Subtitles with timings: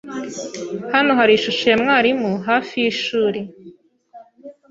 [0.93, 3.39] Hano hari ishusho ya mwarimu hafi yishuri